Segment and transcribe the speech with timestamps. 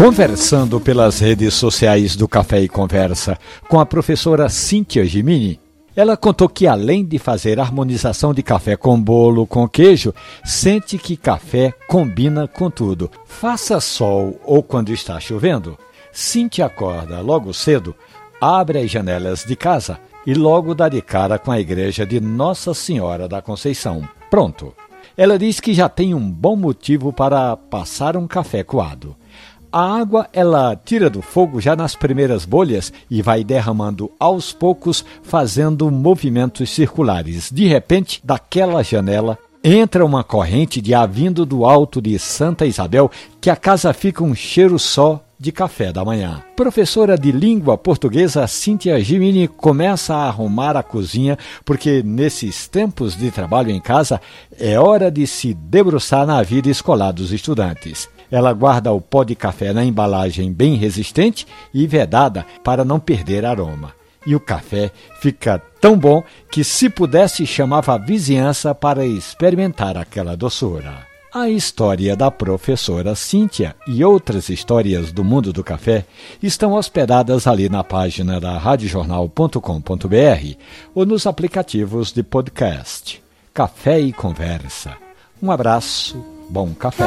[0.00, 3.38] Conversando pelas redes sociais do Café e Conversa
[3.68, 5.60] com a professora Cíntia Gimini,
[5.94, 11.18] ela contou que além de fazer harmonização de café com bolo com queijo, sente que
[11.18, 13.10] café combina com tudo.
[13.26, 15.76] Faça sol ou quando está chovendo,
[16.10, 17.94] Cíntia acorda logo cedo,
[18.40, 22.72] abre as janelas de casa e logo dá de cara com a igreja de Nossa
[22.72, 24.08] Senhora da Conceição.
[24.30, 24.72] Pronto.
[25.14, 29.14] Ela diz que já tem um bom motivo para passar um café coado.
[29.72, 35.04] A água ela tira do fogo já nas primeiras bolhas e vai derramando aos poucos,
[35.22, 37.52] fazendo movimentos circulares.
[37.52, 43.10] De repente, daquela janela entra uma corrente de ar vindo do alto de Santa Isabel,
[43.40, 46.42] que a casa fica um cheiro só de café da manhã.
[46.56, 53.30] Professora de língua portuguesa Cíntia Gimini começa a arrumar a cozinha porque nesses tempos de
[53.30, 54.20] trabalho em casa
[54.58, 58.08] é hora de se debruçar na vida escolar dos estudantes.
[58.30, 63.44] Ela guarda o pó de café na embalagem bem resistente e vedada para não perder
[63.44, 63.92] aroma.
[64.26, 70.36] E o café fica tão bom que, se pudesse, chamava a vizinhança para experimentar aquela
[70.36, 71.10] doçura.
[71.32, 76.04] A história da professora Cíntia e outras histórias do mundo do café
[76.42, 80.56] estão hospedadas ali na página da radiojornal.com.br
[80.92, 83.22] ou nos aplicativos de podcast.
[83.54, 84.96] Café e Conversa.
[85.40, 87.04] Um abraço, bom café.